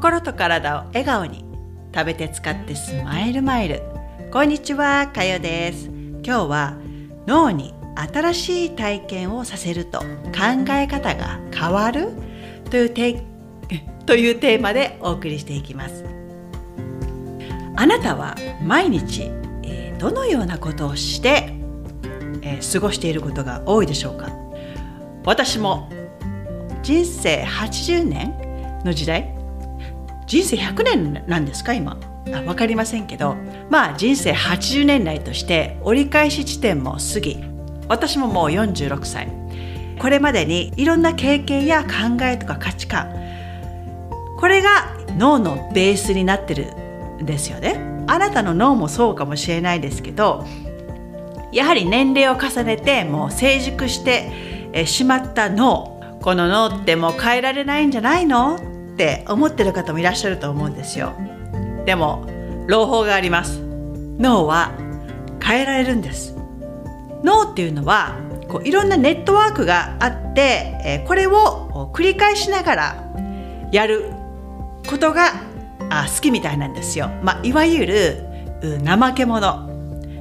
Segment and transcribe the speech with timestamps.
[0.00, 1.44] 心と体を笑顔に
[1.94, 3.82] 食べて使ってスマイルマイル。
[4.32, 5.88] こんにちはかよです。
[6.24, 6.78] 今日は
[7.26, 7.74] 脳に
[8.10, 10.06] 新しい体験をさせると考
[10.70, 12.12] え方が変わる？
[12.70, 13.22] というテ
[14.06, 16.02] というテーマでお送りしていきます。
[17.76, 19.30] あなたは毎日、
[19.64, 21.52] えー、どのようなことをして、
[22.40, 24.30] えー、過ごしていることが多いでしょうか？
[25.26, 25.90] 私も
[26.82, 28.34] 人生80年
[28.82, 29.38] の時代
[30.30, 31.98] 人生100年なんですか今？
[32.32, 33.34] あ分かりませんけど。
[33.68, 37.42] まあ人生80年来として折り返し地点も過ぎ
[37.88, 39.28] 私ももう46歳。
[39.98, 43.12] これまでにいろんな経験や考えとか価値観
[44.38, 46.76] これが脳のベースになってる
[47.20, 48.04] んですよね。
[48.06, 50.46] あなたの脳もそうかもしれないですけど
[51.50, 58.69] やはり年齢を重ねてもう成熟してしまった脳この脳ってもう変えられないんじゃないの？
[59.00, 61.14] って思ってる方もいらっしゃると思うんですよ。
[61.86, 62.26] でも
[62.66, 63.58] 朗報があります。
[64.18, 64.72] 脳は
[65.42, 66.36] 変えられるんです。
[67.24, 73.12] 脳っていうのはこういろんなネットワークがあって、えこれを繰り返しながら
[73.72, 74.12] やる
[74.86, 75.32] ことが
[75.88, 79.66] あ好きみたいなんですよ、まあ、いわゆる怠け者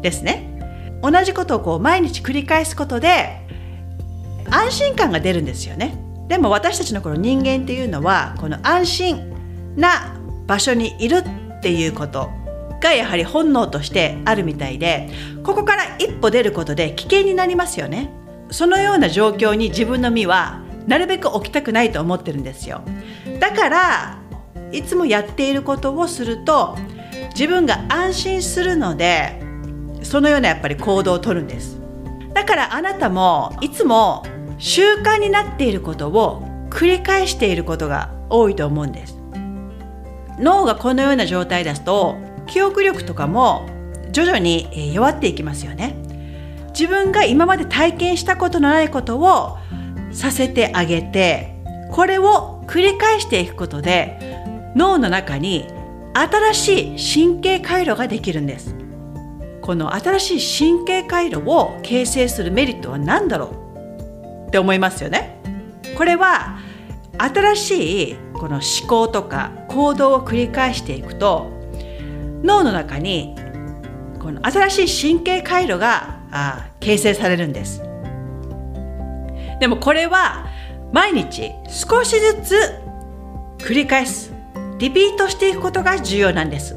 [0.00, 0.48] ですね。
[1.02, 3.38] 同じことをこう毎日繰り返すことで
[4.48, 6.01] 安心感が出るんですよね。
[6.28, 11.18] でも私たちのこの人間っていうのはこの安心な場所にいる
[11.58, 12.30] っていうこと
[12.80, 15.08] がやはり本能としてあるみたいで
[15.44, 18.10] ここから一歩出ることで危険になりますよね。
[18.50, 22.82] そのような状況に自分の身はなるべく置きたくないと思ってるんですよ。
[23.38, 24.18] だから
[24.72, 26.76] いつもやっていることをすると
[27.34, 29.40] 自分が安心するので
[30.02, 31.78] そのようなやっぱり行動をとるんです。
[32.34, 34.24] だからあなたもいつも
[34.64, 39.18] 習慣になっていることを繰り返していることが多いと思うんです。
[40.38, 43.66] 脳がこのような状態ですと記憶力とかも
[44.12, 45.96] 徐々に弱っていきますよね。
[46.68, 49.58] 自分が今まで体験したことのないことを
[50.12, 51.56] させてあげて
[51.90, 54.16] これを繰り返していくことで
[54.76, 55.66] 脳の中に
[56.14, 58.76] 新しい神経回路ができるんです。
[59.60, 63.61] この新しい神経回路を形成するメリットは何だろう？
[64.52, 65.40] って思いますよね。
[65.96, 66.58] これは
[67.16, 71.50] 新しいこの思考とか行動を繰り返していくと
[72.42, 73.34] 脳の中に
[74.20, 77.82] この新しい神経回路があ形成されるんです。
[79.58, 80.46] でもこれは
[80.92, 84.34] 毎日少しずつ繰り返す
[84.76, 86.76] リピートしていくことが重要なんです。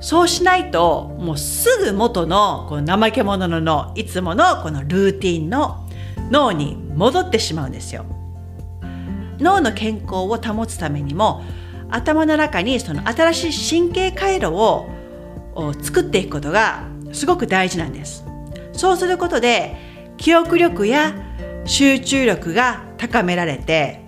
[0.00, 5.87] そうしないともうすぐ元のこの怠け者の脳いつものこのルーティンの
[6.30, 8.04] 脳に戻ってしまうんですよ。
[9.38, 11.44] 脳の健康を保つためにも
[11.90, 14.88] 頭の中にその新しい神経回路を
[15.80, 18.24] 作っていくことがすごく大事なんです。
[18.72, 19.76] そうすることで
[20.16, 21.14] 記憶力や
[21.64, 24.02] 集中力が高められて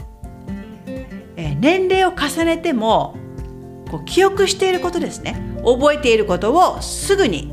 [1.37, 3.17] 年齢を重ねても
[3.91, 5.41] こう記憶していることですね。
[5.65, 7.53] 覚えていることをすぐに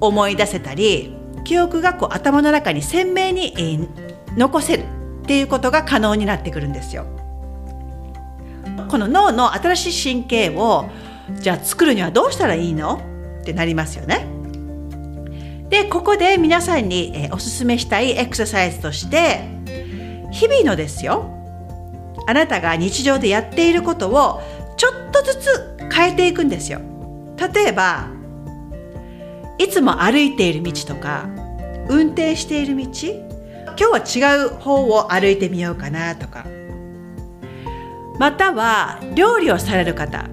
[0.00, 1.14] 思い出せたり
[1.50, 3.88] 記憶がこう頭の中に鮮明に、えー、
[4.36, 4.84] 残せる
[5.24, 7.06] っていうことが可能になってくるんですよ。
[8.88, 10.88] この脳の新しい神経を
[11.40, 13.02] じゃあ作るにはどうしたらいいの？
[13.40, 14.28] ってなりますよね。
[15.70, 19.40] でここで皆さんに、えー、おすすめしたいエクササイズとして
[20.30, 21.34] 日々のですよ
[22.28, 24.40] あなたが日常でやっていることを
[24.76, 26.80] ちょっとずつ変えていくんですよ。
[27.52, 28.06] 例えば
[29.58, 31.28] いつも歩いている道とか
[31.90, 32.84] 運転している道？
[33.76, 36.46] 今日は違う方を歩いてみようかなとか。
[38.18, 40.28] または料理をされる方。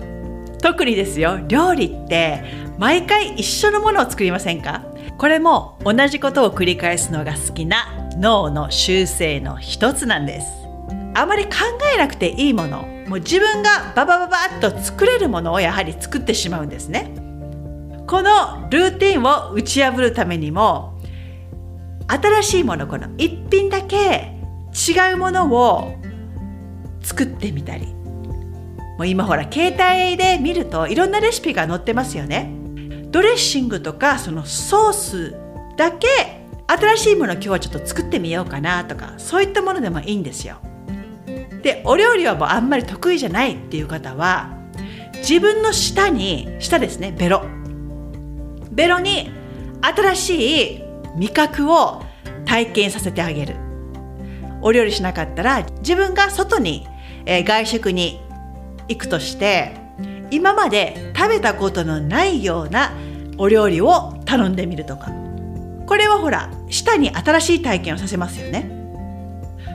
[0.62, 2.44] 特にですよ料理って
[2.78, 4.84] 毎回一緒のものを作りませんか？
[5.18, 7.88] これも同じことを繰り返すのが好きな
[8.18, 10.48] 脳の習性の一つなんです。
[11.16, 11.52] あまり考
[11.96, 17.12] えなくていいものもう自分がババババッと作れるものをやはり作ってしまうんですね。
[18.06, 20.97] このルーティンを打ち破るためにも
[22.08, 24.34] 新しいものこの一品だけ
[24.74, 25.96] 違うものを
[27.02, 27.96] 作ってみたり。
[28.98, 32.52] もう今ほら携帯で見るといろんなレシピが載ってますよね。
[33.12, 35.36] ドレッシングとかそのソース
[35.78, 36.08] だけ
[36.68, 40.58] 新しいもの今日はちょっと作ってみようかなとかそういったものでもいいんですよ。
[41.62, 44.58] でお料理はもうあんまり得意じゃないっていう方は
[45.18, 47.46] 自分の舌に舌ですねベロ。
[48.72, 49.32] ベロに
[49.82, 50.87] 新しい
[51.18, 52.04] 味覚を
[52.46, 53.56] 体験させてあげる。
[54.62, 56.88] お料理しなかったら自分が外に、
[57.26, 58.20] えー、外食に
[58.88, 59.76] 行くとして
[60.32, 62.92] 今まで食べたことのないような
[63.38, 65.12] お料理を頼んでみるとか。
[65.86, 68.70] これはほら舌に新しい体験をさせますよね。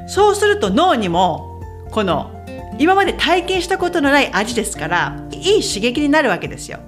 [0.06, 1.60] そうすると脳にも
[1.90, 2.30] この
[2.78, 6.80] 今まで体験したことのない味ですからいい刺激になるわけですよ。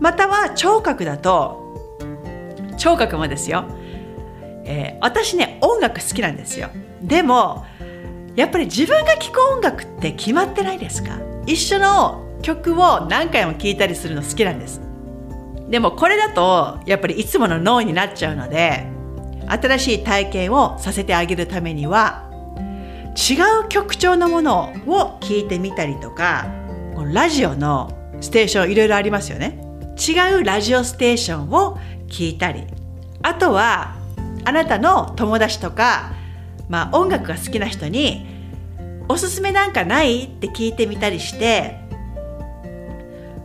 [0.00, 1.61] または聴覚だと
[2.82, 3.64] 聴覚もですよ、
[4.64, 6.68] えー、私ね音楽好きなんですよ。
[7.00, 7.64] でも
[8.34, 11.20] やっぱり自分が聴く音楽って決まってないですか？
[11.46, 14.80] 一緒の曲を何回も聴いたりするの好きなんです。
[15.70, 18.84] でもこれだとやっぱりいつもの脳になっちゃうので
[19.46, 22.28] 新しい体験をさせてあげるためには
[23.16, 26.48] 違う曲調のものを聞いてみたりとか
[27.12, 29.60] ラジオのステーションいろいろありますよね。
[29.96, 31.78] 違うラジオステーションを
[32.12, 32.64] 聞いたり。
[33.22, 33.96] あとは
[34.44, 36.12] あなたの友達とか、
[36.68, 38.26] まあ、音楽が好きな人に
[39.08, 41.78] おすすめなんかないって聞いてみたりして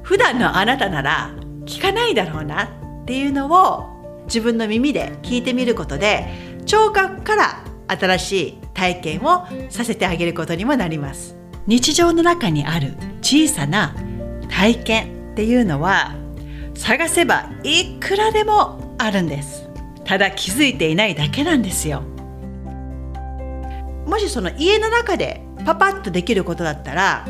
[0.02, 1.31] 普段のあなたなら
[1.66, 6.28] 聞かないだろうなっていうのを自分の耳で聞いてみることで
[6.66, 11.36] 聴覚から新しい体験をさせてあげることにもなります。
[11.68, 13.96] 日常の中にある小さな
[14.50, 16.16] 体験っていうのは
[16.77, 19.68] 探せばいくらでもあるんです。
[20.06, 22.01] ただ気づいていないだけなんですよ。
[24.06, 27.27] もしその家の中でパパッとできることだったら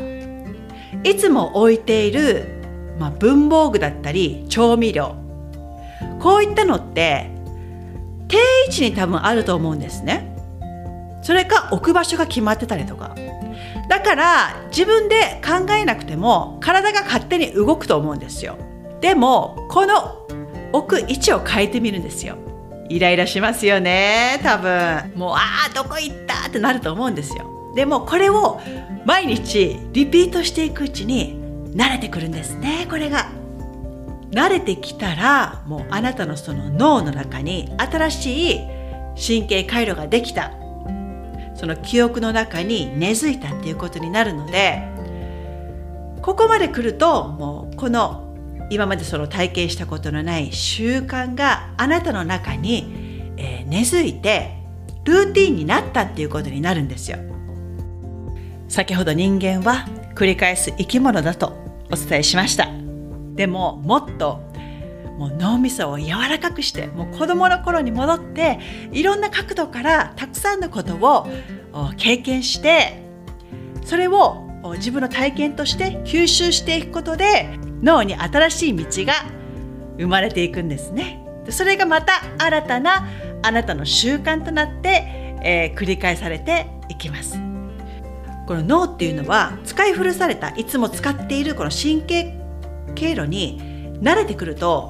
[1.02, 2.46] いつも置いている、
[3.00, 5.16] まあ、文房具だったり調味料。
[6.20, 7.30] こういったのって
[8.28, 8.36] 定
[8.66, 10.36] 位置に多分あると思うんですね。
[11.22, 13.16] それか置く場所が決まってたりとか。
[13.88, 18.56] だから自分で考えなくても体が勝手に動くと思うんですよ。
[19.00, 20.26] でもこの
[20.72, 22.36] 置く位置を変えてみるんですよ。
[22.88, 25.12] イライラしますよね多分。
[25.14, 27.72] もうああどこ行ったってなると思うんですよ。
[27.74, 28.60] でもこれを
[29.04, 31.38] 毎日リピートしていくうちに
[31.74, 33.28] 慣れてくるんですねこれが。
[34.30, 38.60] 慣れてきたらもうあなたのその脳の中に新しい
[39.16, 40.52] 神経回路ができた。
[41.54, 44.80] その記憶の中に根付いたっていうことになるので
[46.22, 48.27] ここまで来るともうこの
[48.70, 54.58] 今までその体験したことのない習慣があなたの中に、えー、根付いて
[55.04, 57.18] ルーティンになったっていうことになるんですよ。
[58.68, 61.56] 先ほど人間は繰り返す生き物だと
[61.90, 62.68] お伝えしました。
[63.34, 64.48] でももっと
[65.18, 68.60] もう脳みそを柔らかくしてもう子供の頃に戻って
[68.92, 71.26] いろんな角度からたくさんのことを
[71.96, 73.02] 経験して
[73.84, 79.14] それを自分の体験として吸収していくことで脳に新しい道が
[79.98, 81.24] 生まれていくんですね。
[81.50, 83.06] それがまた新たな
[83.42, 87.38] あなたの習慣となって、えー、繰り返されていきます。
[88.46, 92.34] この脳っていうのは使い古されたいつも使っているこの神経
[92.94, 93.60] 経路に
[94.00, 94.86] 慣れてくると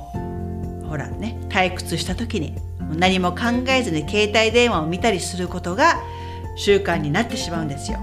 [0.88, 2.54] ほらね退屈した時に
[2.96, 6.00] 何も考えずに携帯電話を見たりすることが
[6.56, 7.98] 習慣になってしまうんですよ。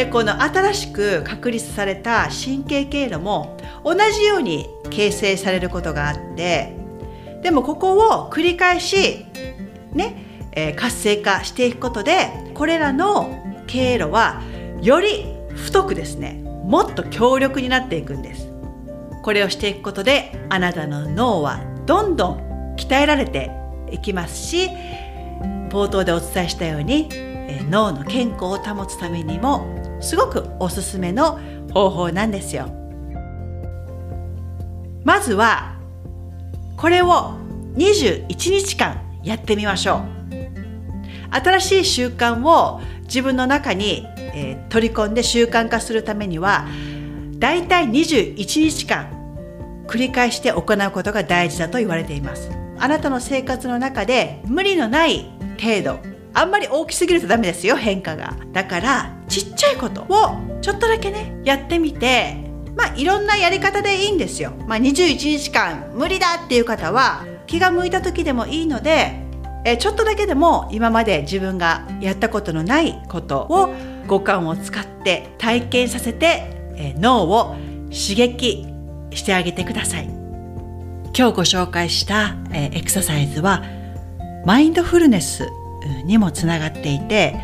[0.00, 6.74] でこの新しく確立された神経経路も同じように形成されることがあって
[7.42, 9.26] でもここを繰り返し
[9.92, 14.40] ね、えー、活性化していくことでこれらの経路は
[14.80, 18.48] より太くですねもっと強力になっていくんです。
[19.22, 23.50] これをしていくことであなたの脳はどんどん鍛えられて
[23.90, 24.70] いきますし
[25.68, 27.10] 冒頭でお伝えしたように
[27.68, 31.38] 脳の健康を保つためにもすごくおすすめの
[31.72, 32.68] 方法なんですよ。
[35.04, 35.76] まずは
[36.76, 37.34] これを
[37.76, 40.20] 21日間やってみましょう。
[41.32, 46.66] 新しい習慣を自分の中に、えー、取り込んで習慣化するためには
[47.38, 48.34] だいたい21
[48.68, 49.08] 日間
[49.86, 52.50] 繰り返して行うことが大事だと言われています。
[52.78, 55.30] あなたの生活の中で無理のない
[55.60, 55.98] 程度
[56.32, 58.36] あんまり大きすぎるとダメですよ変化が。
[58.52, 62.36] だからちっちゃいことをちょっとだけねやってみて
[62.76, 64.52] まあいろんなやり方でいいんですよ。
[64.66, 69.22] まあ21日間無理だっていう方は気が向いた時でもいいので
[69.64, 73.74] えちょっとだけでも今まで自分がやったことのないことを
[74.06, 77.56] 五感を使って体験させてえ脳を
[77.90, 78.66] 刺激
[79.12, 80.04] してあげてください。
[81.16, 83.62] 今日ご紹介したえエクササイズは
[84.46, 85.48] マインドフルネス
[86.04, 87.36] にもつながっていて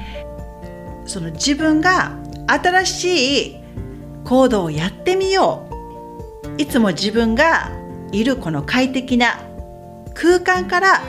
[1.07, 2.13] その自分が
[2.47, 3.57] 新しい
[4.25, 5.69] 行動をやってみよ
[6.59, 7.71] ういつも自分が
[8.13, 9.41] いるこの快適な
[10.15, 11.03] 空間から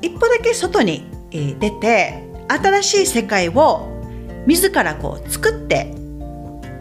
[0.00, 3.88] 一歩だけ外に出て新しい世界を
[4.46, 5.94] 自らこう作って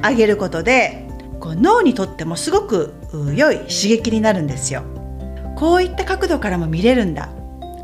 [0.02, 1.08] あげることで
[1.40, 2.94] こう脳にとってもすごく
[3.36, 4.84] 良い刺激になるんですよ。
[5.56, 7.30] こういった角度からも見れるんだ。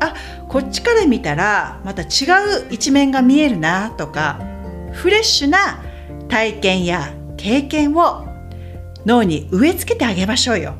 [0.00, 0.14] あ
[0.48, 2.08] こっちから見たらまた違う
[2.70, 4.40] 一面が見えるなとか
[4.92, 5.82] フレッシュな
[6.28, 8.26] 体験や経験を
[9.04, 10.74] 脳に植え付けてあげましょうよ。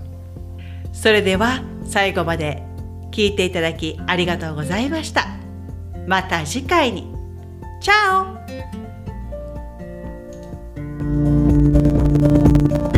[0.93, 2.63] それでは最後まで
[3.13, 5.29] 聞いていただきありがとうございました。
[6.07, 7.15] また次回に。
[7.81, 8.35] チャ
[12.95, 12.98] オ